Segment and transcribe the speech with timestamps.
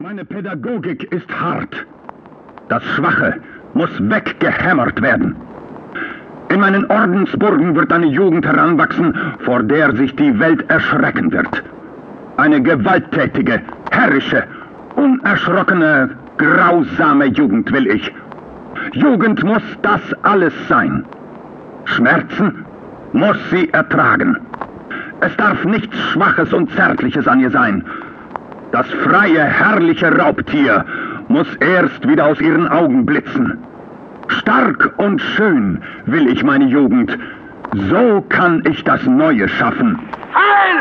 [0.00, 1.84] Meine Pädagogik ist hart.
[2.68, 3.34] Das Schwache
[3.74, 5.34] muss weggehämmert werden.
[6.50, 11.64] In meinen Ordensburgen wird eine Jugend heranwachsen, vor der sich die Welt erschrecken wird.
[12.36, 14.44] Eine gewalttätige, herrische,
[14.94, 18.14] unerschrockene, grausame Jugend will ich.
[18.92, 21.04] Jugend muss das alles sein.
[21.86, 22.64] Schmerzen
[23.12, 24.36] muss sie ertragen.
[25.22, 27.84] Es darf nichts Schwaches und Zärtliches an ihr sein.
[28.70, 30.84] Das freie, herrliche Raubtier
[31.28, 33.58] muss erst wieder aus ihren Augen blitzen.
[34.28, 37.16] Stark und schön will ich meine Jugend.
[37.90, 39.98] So kann ich das Neue schaffen.
[40.34, 40.78] Heil!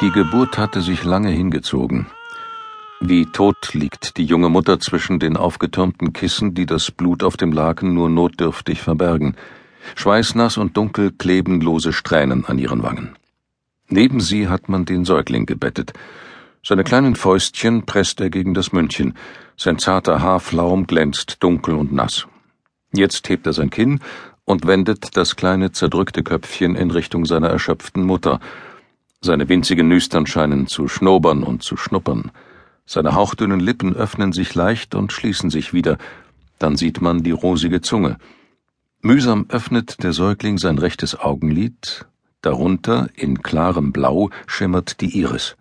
[0.00, 2.06] Die Geburt hatte sich lange hingezogen.
[3.00, 7.52] Wie tot liegt die junge Mutter zwischen den aufgetürmten Kissen, die das Blut auf dem
[7.52, 9.36] Laken nur notdürftig verbergen.
[9.94, 13.14] Schweißnass und dunkel kleben lose Strähnen an ihren Wangen.
[13.88, 15.92] Neben sie hat man den Säugling gebettet.
[16.64, 19.14] Seine kleinen Fäustchen presst er gegen das Mündchen.
[19.56, 22.26] Sein zarter Haarflaum glänzt dunkel und nass.
[22.92, 24.00] Jetzt hebt er sein Kinn
[24.44, 28.40] und wendet das kleine zerdrückte Köpfchen in Richtung seiner erschöpften Mutter.
[29.20, 32.32] Seine winzigen Nüstern scheinen zu schnobern und zu schnuppern.
[32.90, 35.98] Seine hauchdünnen Lippen öffnen sich leicht und schließen sich wieder,
[36.58, 38.16] dann sieht man die rosige Zunge.
[39.02, 42.06] Mühsam öffnet der Säugling sein rechtes Augenlid,
[42.40, 45.58] darunter in klarem Blau schimmert die Iris,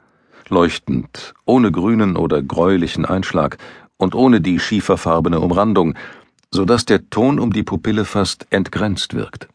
[0.48, 3.58] leuchtend, ohne grünen oder gräulichen Einschlag
[3.98, 5.96] und ohne die schieferfarbene Umrandung,
[6.50, 9.50] so dass der Ton um die Pupille fast entgrenzt wirkt.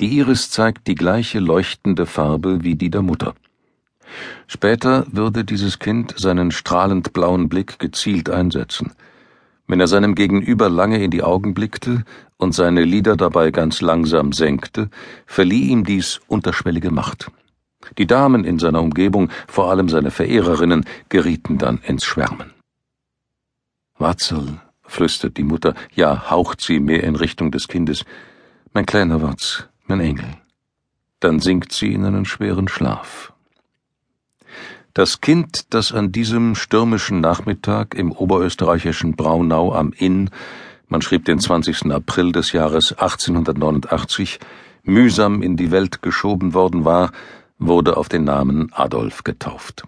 [0.00, 3.34] Die Iris zeigt die gleiche leuchtende Farbe wie die der Mutter.
[4.46, 8.92] Später würde dieses Kind seinen strahlend blauen Blick gezielt einsetzen.
[9.66, 12.04] Wenn er seinem Gegenüber lange in die Augen blickte
[12.38, 14.88] und seine Lider dabei ganz langsam senkte,
[15.26, 17.30] verlieh ihm dies unterschwellige Macht.
[17.98, 22.52] Die Damen in seiner Umgebung, vor allem seine Verehrerinnen, gerieten dann ins Schwärmen.
[23.98, 28.04] Watzel, flüstert die Mutter, ja, haucht sie mehr in Richtung des Kindes.
[28.72, 30.36] Mein kleiner Watz, mein Engel.
[31.20, 33.32] Dann sinkt sie in einen schweren Schlaf.
[34.98, 40.28] Das Kind, das an diesem stürmischen Nachmittag im oberösterreichischen Braunau am Inn,
[40.88, 41.92] man schrieb den 20.
[41.92, 44.40] April des Jahres 1889,
[44.82, 47.12] mühsam in die Welt geschoben worden war,
[47.60, 49.84] wurde auf den Namen Adolf getauft.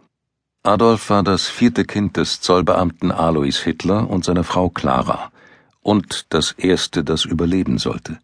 [0.63, 5.33] Adolf war das vierte Kind des Zollbeamten Alois Hitler und seiner Frau Clara
[5.81, 8.21] und das erste, das überleben sollte.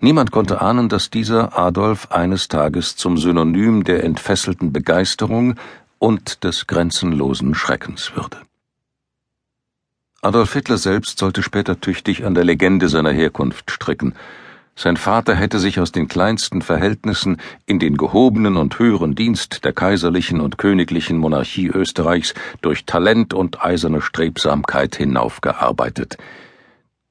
[0.00, 5.56] Niemand konnte ahnen, dass dieser Adolf eines Tages zum Synonym der entfesselten Begeisterung
[5.98, 8.36] und des grenzenlosen Schreckens würde.
[10.22, 14.14] Adolf Hitler selbst sollte später tüchtig an der Legende seiner Herkunft stricken.
[14.76, 19.72] Sein Vater hätte sich aus den kleinsten Verhältnissen in den gehobenen und höheren Dienst der
[19.72, 26.18] kaiserlichen und königlichen Monarchie Österreichs durch Talent und eiserne Strebsamkeit hinaufgearbeitet.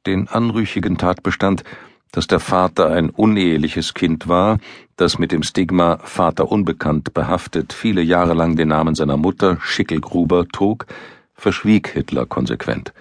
[0.05, 1.65] Den anrüchigen Tatbestand
[2.11, 4.59] dass der Vater ein uneheliches Kind war,
[4.95, 10.47] das mit dem Stigma Vater unbekannt behaftet viele Jahre lang den Namen seiner Mutter Schickelgruber
[10.47, 10.85] trug,
[11.33, 12.93] verschwieg Hitler konsequent.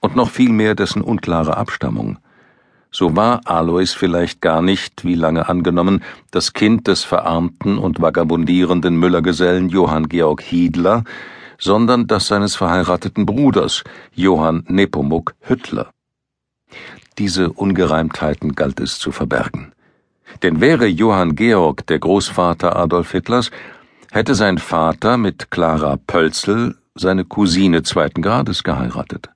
[0.00, 2.18] Und noch viel mehr dessen unklare Abstammung.
[2.90, 8.96] So war Alois vielleicht gar nicht, wie lange angenommen, das Kind des verarmten und vagabundierenden
[8.96, 11.02] Müllergesellen Johann Georg Hiedler,
[11.58, 13.82] sondern das seines verheirateten Bruders
[14.14, 15.90] Johann Nepomuk Hüttler.
[17.18, 19.72] Diese Ungereimtheiten galt es zu verbergen.
[20.42, 23.50] Denn wäre Johann Georg der Großvater Adolf Hitlers,
[24.10, 29.28] hätte sein Vater mit Clara Pölzel seine Cousine zweiten Grades geheiratet.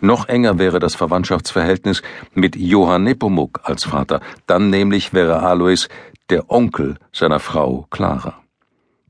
[0.00, 2.02] Noch enger wäre das Verwandtschaftsverhältnis
[2.34, 5.88] mit Johann Nepomuk als Vater, dann nämlich wäre Alois
[6.28, 8.34] der Onkel seiner Frau Clara.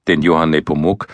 [0.07, 1.07] Denn Johann Nepomuk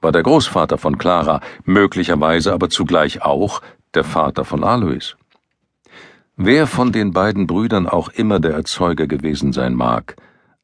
[0.00, 3.60] war der Großvater von Clara, möglicherweise aber zugleich auch
[3.94, 5.16] der Vater von Alois.
[6.42, 10.16] Wer von den beiden Brüdern auch immer der Erzeuger gewesen sein mag,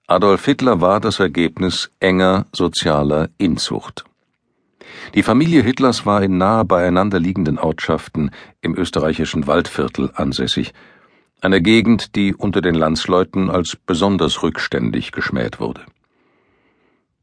[0.06, 4.06] Adolf Hitler war das Ergebnis enger sozialer Inzucht.
[5.14, 8.30] Die Familie Hitlers war in nahe beieinander liegenden Ortschaften
[8.62, 10.72] im österreichischen Waldviertel ansässig,
[11.42, 15.82] einer Gegend, die unter den Landsleuten als besonders rückständig geschmäht wurde.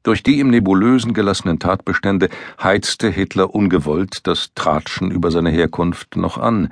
[0.04, 2.30] Durch die im Nebulösen gelassenen Tatbestände
[2.62, 6.72] heizte Hitler ungewollt das Tratschen über seine Herkunft noch an,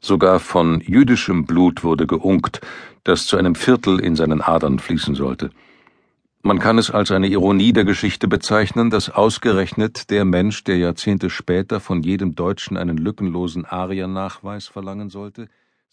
[0.00, 2.60] Sogar von jüdischem Blut wurde geunkt,
[3.04, 5.50] das zu einem Viertel in seinen Adern fließen sollte.
[6.42, 11.30] Man kann es als eine Ironie der Geschichte bezeichnen, dass ausgerechnet der Mensch, der Jahrzehnte
[11.30, 15.48] später von jedem Deutschen einen lückenlosen Ariernachweis verlangen sollte,